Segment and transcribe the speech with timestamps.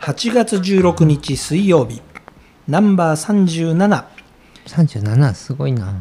[0.00, 2.02] 8月16日水曜日。
[2.68, 4.04] ナンバー37
[4.66, 5.94] 37すごいな。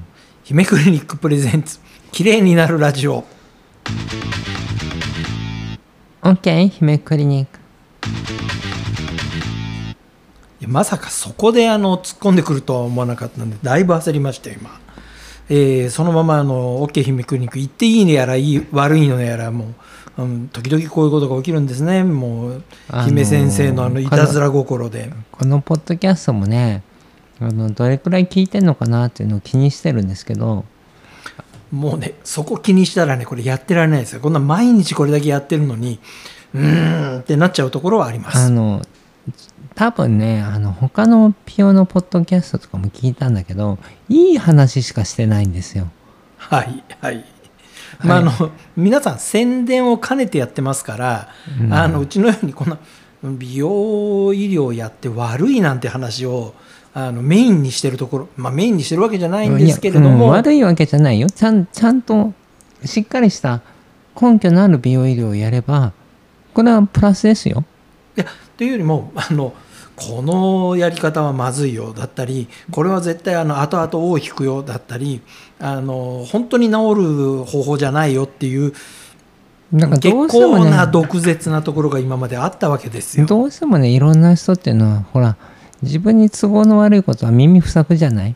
[0.44, 1.80] 姫クリニックプレゼンツ。
[2.12, 3.24] 綺麗になるラジオ。
[6.22, 7.60] OK 姫クリニック。
[10.60, 14.80] いやまさかそこであの突っ込んでくるとは思わなかったんでだいぶ焦りましたよ今、
[15.54, 19.74] えーそのままあの OK 姫クリニック行っていいのやらいい悪いのやらも
[20.18, 22.06] う、うん、時々こういうことが起きるんですね。
[22.06, 26.84] もうあのー姫先生のあのいたずら心で、このポッドキャストもね
[27.42, 30.64] あのどれくらい聞いてんのかなっていうのを気にしてるんですけど。
[31.72, 34.22] もうねそこ気にしたらねこれやってられないですよ。
[34.22, 36.00] こんな毎日これだけやってるのに
[36.54, 38.38] うーんってなっちゃうところはあります。
[38.38, 38.82] あの
[39.76, 43.78] 多分ねあの他のピオのポッドキャストとかも聞いたんだけど
[44.10, 45.90] いい話しかしてないんですよ。
[46.38, 47.26] はいはい。
[48.04, 48.32] まあ、あの
[48.76, 51.30] 皆さん宣伝を兼ねてやってますから、
[51.62, 52.78] うんあのうちのようにこんな
[53.24, 56.56] 美容医療やって悪いなんて話を
[56.94, 62.34] あのメインにしてるところ、まあ、メインにしてるわけじゃないんですけれどいやうんも、悪いわけじゃないよちゃんちゃんと
[62.84, 63.62] しっかりした
[64.20, 65.94] 根拠のある美容医療をやれば
[66.54, 67.64] これはプラスですよ。
[68.18, 68.26] いや
[68.58, 69.54] というよりもあの
[69.96, 75.22] このやり方はまずいよだったりこれは絶対あの後々尾を引くよだったり
[75.60, 76.94] あの本当に治
[77.42, 78.74] る方法じゃないよっていう
[79.74, 83.26] だから結どうしてもね構な毒舌なところが今まであったわけですよ。
[83.26, 85.38] どうしてもねいろんな人っていうのはほら
[85.82, 88.36] 自分に都合の悪いことは耳塞ぐじゃない？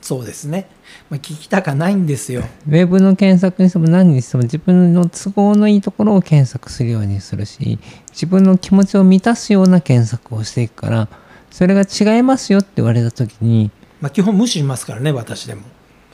[0.00, 0.68] そうですね、
[1.10, 2.42] まあ、聞きたかないんですよ。
[2.66, 7.78] ウェブの検索にしても何にしても自分の都合のいいところを検索するようにするし
[8.10, 11.08] 自分の気持ちを満たすような検索をしていくから
[11.50, 13.70] それが違いますよって言われた時に
[14.00, 15.62] まあ、基本無視しますからね私でも。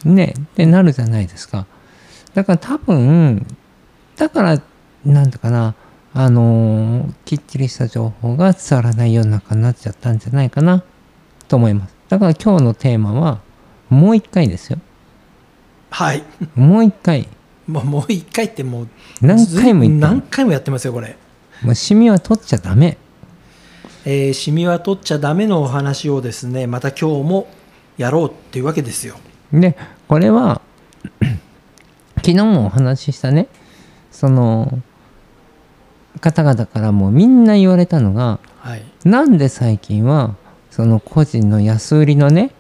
[0.05, 1.67] ねってなるじゃないですか
[2.34, 3.47] だから多分
[4.17, 4.62] だから
[5.05, 5.75] なんだかな
[6.12, 10.84] あのーきっちりした情報が伝わらない世の中になっちゃったんじゃないかな
[11.49, 13.41] と思いますだから今日のテーマは
[13.89, 14.79] もう一回ですよ
[15.91, 16.23] はい。
[16.55, 17.29] もう一回
[17.67, 18.89] もうもう一回ってもう
[19.21, 21.17] 何回も言った何回もやってますよこれ。
[21.63, 22.99] もうシミは取っちゃダメ
[24.05, 27.49] えーシミは取っちゃダメのお話をですねまた今日も
[27.97, 29.17] やろうっていうわけですよ。
[29.53, 29.77] で
[30.07, 30.61] これは
[32.17, 33.49] 昨日もお話ししたね
[34.11, 34.81] その
[36.21, 38.85] 方々からもみんな言われたのがはい。
[39.05, 40.37] なんで最近は
[40.71, 42.51] その個人の安売りのね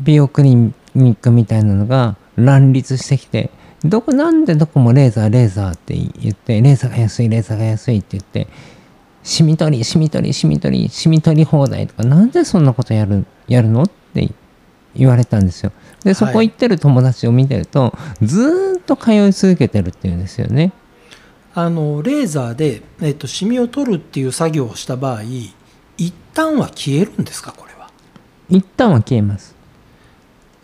[0.00, 3.50] 美容クリニックみたいなのが乱立してきて
[3.84, 8.48] どこなんでどこもレーザーレーザーって言ってレーザーが安いレーザーが安いって言って
[9.22, 14.30] シミ取りシミ取りシミ取りシミ取り放題とかなんでそんなことやるやるのって
[14.94, 15.72] 言われたんですよ。
[16.04, 20.72] でそこ行ってる友達を見てると、ずーっと通い続けてるっていうんですよね。
[21.54, 25.22] あのレーザーで、えっとシミを取るっていう作業をした場合
[25.96, 27.52] 一旦は消えるんですか？
[27.52, 27.90] これは。
[28.50, 29.54] 一旦は消えます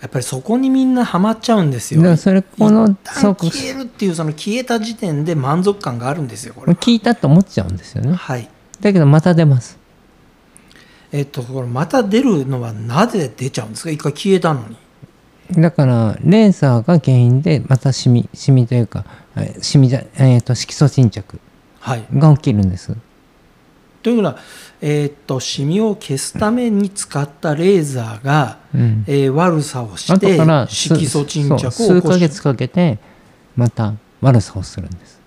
[0.00, 2.00] やっぱりそこにみんなハマっちゃうんですよ。
[2.00, 6.78] だからそれこの消えるっていうその消えた時点で満足感があるんですよこれは。
[6.78, 8.48] 聞いたと思っちゃうんですよねはい。
[8.80, 9.76] だけどまた出ます
[11.10, 13.90] えっとこれまた出るのはなぜ出ちゃうんですか？
[13.90, 14.76] 一回消えたのに。
[15.60, 19.04] だからレーザーが原因でまたシミシミというか
[19.34, 21.40] えーシミじゃえー、と色素沈着
[21.80, 22.04] はい。
[22.14, 22.94] が起きるんです
[24.08, 24.38] というのは、
[24.80, 29.04] えーっとシミを消すために使ったレーザーが、うん。
[29.06, 32.98] えー悪さをし後て色素沈着を数ヶ月かけて
[33.54, 33.92] また
[34.22, 35.20] 悪さをするんです。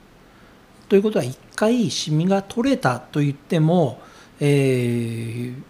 [0.90, 4.02] ということは一回シミが取れたと言っても、
[4.40, 5.64] えー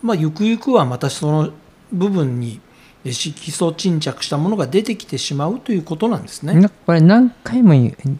[0.00, 1.50] まあゆくゆくはまたその
[1.92, 2.62] 部分に
[3.04, 6.70] えー色素沈着したものが出てきてしまうということなんですね。
[6.86, 7.74] これ何回も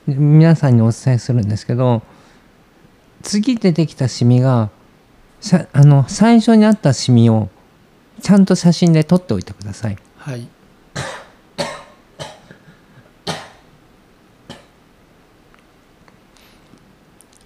[0.06, 2.02] 皆さんにお伝えするんですけど
[3.24, 4.70] 次出てきたシミが
[5.40, 7.48] さあの最初にあったシミを
[8.22, 9.96] ちゃんと写真で撮っておいてください。
[10.18, 10.46] はい、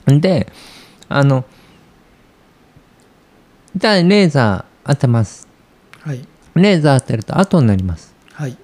[0.06, 0.52] で
[1.08, 1.44] あの
[3.75, 5.49] じゃあレーザー当てます。
[6.00, 8.14] はい、レーザー当てると後になります。
[8.32, 8.56] はい、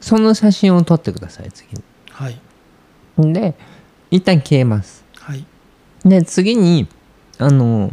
[0.00, 1.68] その写真を撮ってください次
[2.10, 2.40] はい、
[3.18, 3.54] にで
[4.10, 5.04] 一旦消えます。
[5.18, 5.44] はい、
[6.04, 6.88] で次に
[7.38, 7.92] あの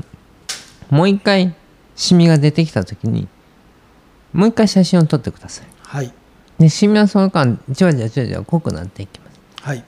[0.89, 1.53] もう一回
[1.95, 3.27] シミが出てきた時に
[4.33, 5.67] もう一回写真を撮ってください。
[5.81, 6.13] はい、
[6.59, 9.39] でシミはその間じわじわじわじわ濃くなっていきます。
[9.61, 9.83] はい、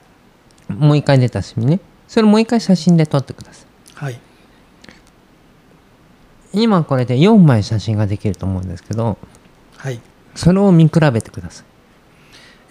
[0.69, 1.79] もう一回出たシミね。
[2.07, 3.67] それもう一回写真で撮ってください。
[3.95, 4.19] はい、
[6.53, 9.17] 今これで4枚写真ができると思うんですけど
[9.77, 10.01] はい。
[10.35, 11.65] それを見比べてください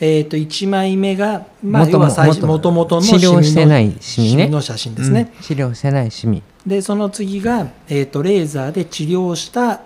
[0.01, 4.45] えー、と1枚目が、まあ、最初元々の治療してないシシミね。
[4.47, 5.43] ミの写真ですね、うん。
[5.43, 9.81] 治療してないシミでその次が、えー、とレーザーで治療した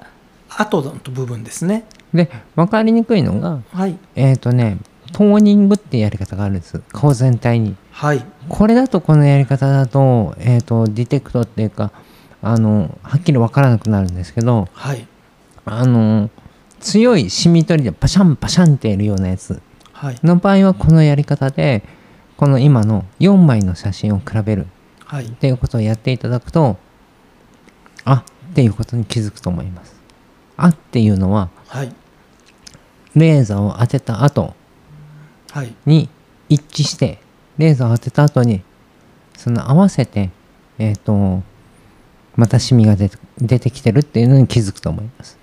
[0.50, 1.84] 後の部分ですね。
[2.12, 3.96] で分かりにくいのがはい。
[4.14, 4.78] えっ、とね
[5.12, 6.82] トーニングっていうやり方があるんです。
[6.92, 7.74] 顔全体に。
[7.92, 8.22] はい。
[8.50, 11.90] これだとこのやり方だと,、えー、とディテクトっていうか
[12.42, 15.06] あのはっきり分からなくなるんですけどはい。
[15.64, 16.28] あの
[16.80, 19.52] 強いシミ取りでパシャンパシャンってやるようなやつ。
[19.52, 19.62] はい
[20.22, 21.82] の場合はこのやり方で
[22.36, 24.66] この今の4枚の写真を比べる
[25.04, 25.26] はい。
[25.26, 26.76] っていうことをやっていただくと
[28.04, 29.94] あっていうことに気づくと思います。
[30.56, 31.94] あっていうのははい。
[33.14, 34.54] レーザーを当てた後
[35.52, 35.74] はい。
[35.86, 36.08] に
[36.48, 37.18] 一致して
[37.58, 38.62] レーザーを当てた後に
[39.36, 40.30] その合わせて
[40.78, 41.42] えっ、と
[42.34, 45.38] またシミが出て出てきてるっていうのに気づくと思います。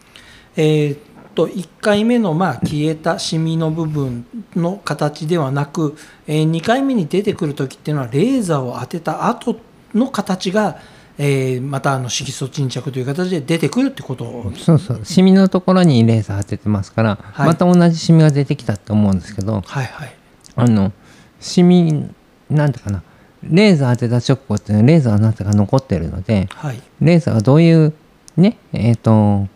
[0.56, 1.00] えーっ
[1.39, 4.25] と1回目のまあ消えたシミの部分
[4.56, 5.95] の形ではなく、
[6.27, 9.57] え2回目に出てくる時っていうのはレーザーを当てた後
[9.94, 10.77] の形が、
[11.18, 14.25] えーまたあの色素沈着という形で出てくるってこと。
[14.25, 15.01] をそうそう。
[15.03, 17.47] シミのところにレーザー当ててますから、はい。
[17.47, 20.15] また同じシミが出てきたって思うんですけどはいはい。
[20.56, 20.92] あの
[21.39, 22.09] シミ
[22.50, 23.03] なんていうかな。
[23.44, 26.81] レーザー当てた直後っていうのはレーザーの跡が残ってるのではい。
[27.01, 27.94] レーザーがどういう
[28.35, 29.47] ねえっ、と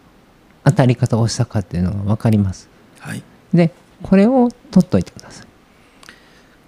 [0.63, 2.69] 当たり方をしたかっていうのが分かります。
[2.99, 3.23] はい。
[3.53, 3.71] で
[4.01, 5.47] これを取っといてください。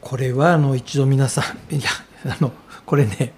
[0.02, 1.46] これはあの一度皆さん
[1.76, 1.90] いや
[2.26, 2.52] あの
[2.86, 3.34] これね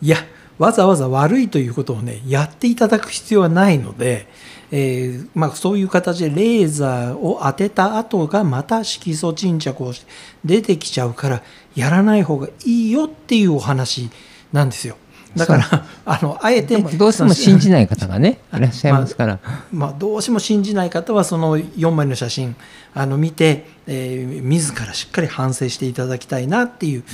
[0.00, 0.16] いや
[0.58, 4.28] わざわざ悪いということをねやっていただく必要はないので、
[4.70, 10.06] えーまあ、そういう形でレーザーを当てた後がまた色素沈着をして
[10.44, 11.42] 出てきちゃうから
[11.74, 14.10] やらない方がいいよっていうお話
[14.52, 14.96] なんですよ
[15.36, 19.38] だからあのあえてどうしても信じない方がねいらっしゃいますから、
[19.72, 22.56] まあ、どうしても信じない方はその4枚の写真
[22.94, 27.04] あの見て、えー自らしっかり反省していただきたいなっていう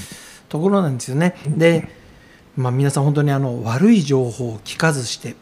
[0.49, 1.37] ところなんですよね。
[1.47, 1.89] で、
[2.57, 5.37] まあ、皆さん本当にあの悪い情報を聞かずして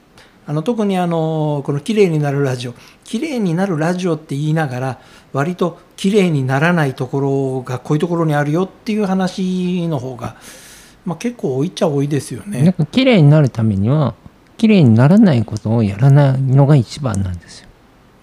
[0.46, 2.75] あの特にあのこの綺麗になるラジオ
[3.05, 5.00] 綺麗になるラジオって言いながら
[5.32, 10.37] 割と綺麗にならないところがこういうところにあるよっていう話の方が、
[11.06, 12.62] まあ、結構多いっちゃ多いですよね。
[12.62, 14.14] なんか綺麗になるためには
[14.58, 17.69] 綺麗にならないことをやらないのが一番なんですよ、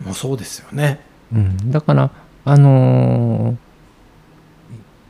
[0.06, 1.00] もうそうですよね。
[1.31, 2.12] うん、だから
[2.45, 3.56] あのー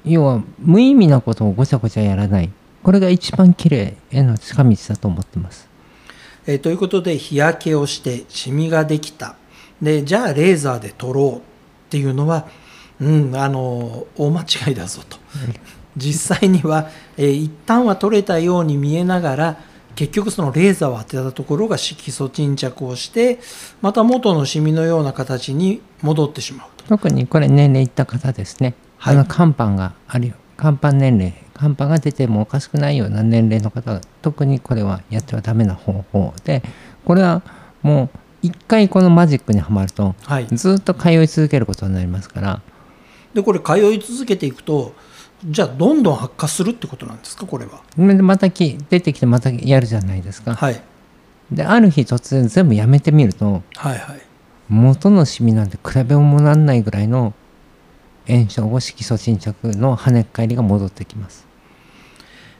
[0.06, 2.52] 要は無意味なことをごちゃごちゃやらない。
[2.84, 5.70] これが一番綺麗への近道だと思ってます。
[6.46, 9.36] えーということで日焼けをしてシミができた。
[9.82, 11.42] でじゃあレーザーで撮ろうっ
[11.90, 12.48] ていうのは、
[13.00, 15.18] うん、あの大間違いだぞと
[15.98, 19.58] 実際には、えー一旦は撮れたように見えながら
[19.96, 23.40] 結局そのレーザーを当てたところが色素沈着をして
[23.82, 26.86] また元のシミのような形に戻ってしまうと。
[26.86, 29.16] 特にこれ年齢いった方ですね、はい。
[29.16, 30.34] あの肝斑があるよ。
[30.58, 36.64] 肝斑年齢肝斑が出てもおかしくないような年齢の方特にこれはやってはダメな方法で
[37.06, 37.42] これは
[37.82, 38.10] もう
[38.42, 42.62] 一回このマジックにはまるとはい、ずっと通い続けることになりますから。
[43.34, 44.94] でこれ通い続けていくと
[45.46, 47.82] じゃあどんどん悪化するってことなんですかこれは？
[47.98, 50.56] でまたき出てきてまたやるじゃないですか。
[50.56, 50.82] はい。
[51.52, 54.22] である日突然全部やめてみるとはいはい。
[54.70, 57.34] 元のシミなんて比べ物にならないぐらいの
[58.28, 61.46] 炎症後色素沈着の跳ねっ返りが戻ってきます。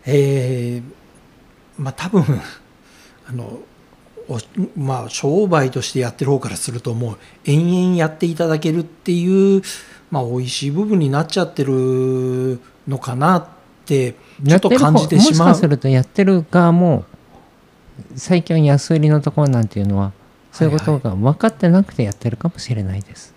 [0.06, 2.22] えーまあ多分
[3.28, 3.60] あの
[4.28, 4.38] お
[4.78, 9.62] まあ商売としてやってる方からするともう延々やっていただけるっていう
[10.12, 13.48] まあ美味しい部分になっちゃってるのかなっ
[13.86, 17.06] てちょっと感じてしまうもしかするとやってる側も
[18.16, 20.12] 最近は安売りのところなんていうのは
[20.52, 23.34] そういうことが分かってなくてやってるかもしれないです。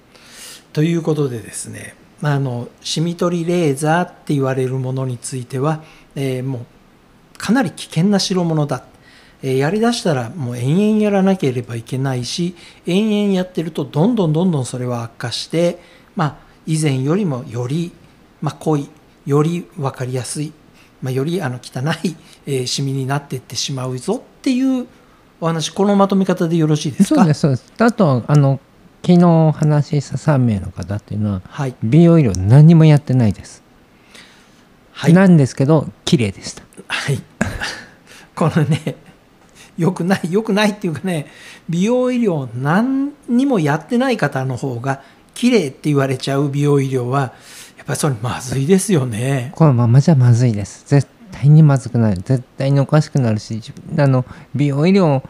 [0.73, 5.83] ということでですねあのシミ取りレーザーって言われるものについては、
[6.15, 6.67] えーもう
[7.39, 8.85] かなり危険な代物だ、
[9.43, 12.55] えーやりだしたらもう延々やらなければいけないし
[12.87, 15.79] 延々やってるとどんどんどんどんそれは悪化して、
[16.15, 16.37] まあ、
[16.67, 17.93] 以前よりもより、
[18.41, 18.89] まあ、濃い
[19.27, 20.53] より分かりやすい、
[21.03, 22.17] まあ、よりあの汚い、
[22.47, 24.87] えーシミになっていってしまうぞっていう
[25.41, 27.21] お話このまとめ方でよろしいですか？
[27.21, 27.73] そうですそうです。
[27.79, 28.61] あとあの
[29.07, 33.63] 昨日話した3名の方っていうのははい、美容医療何もやってないです。
[34.93, 36.63] はいなんですけど綺麗でした。
[36.89, 37.21] はい、
[38.35, 38.97] このね
[39.77, 41.27] よくないよくないっていうかね
[41.69, 45.03] 美容医療何にもやってない方の方が
[45.35, 47.35] 綺麗って言われちゃう美容医療は
[47.87, 49.53] ぱりそれまずいですよね。
[49.55, 50.85] このままじゃまずいです。
[50.87, 52.17] 絶対にまずくなる。
[52.17, 53.61] 絶対におかしくなるし、
[53.99, 54.25] あの
[54.55, 55.23] 美容医療を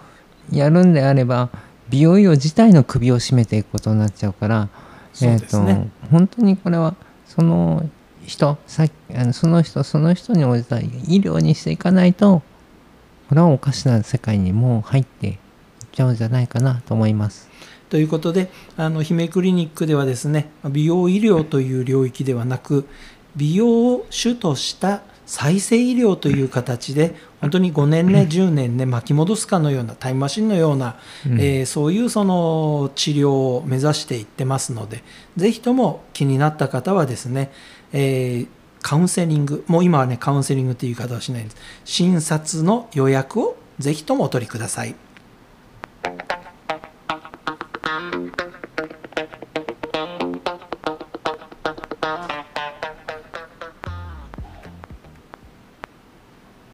[0.51, 1.51] やるんであれば、
[1.89, 4.69] 美容医療自体の首を絞めていくことになっちゃうから、
[5.17, 6.95] そうですねえーと本当にこれは
[7.25, 7.89] その
[8.27, 8.85] 人さ
[9.15, 12.43] あのその人その人に応じた医療にしていかないと
[13.29, 15.39] これはおかしな世界にもう入って
[15.97, 17.49] ちゃうんじゃないかなと思います。
[17.89, 22.87] ということであの姫クリニックではですね美容医療という領域ではなく
[23.37, 35.03] 美容を主とした再生医療という形で本当に5年ね10年ね巻き戻すかのようなタイムマシンのような、うんえーそういうその治療を目指していってますので
[35.37, 37.51] ぜひとも気になった方はですね、
[37.93, 38.49] えー
[38.83, 44.95] カウンセリングもう今はねカウンセリングという言い方はしないんです診察の予約をぜひともお取りください。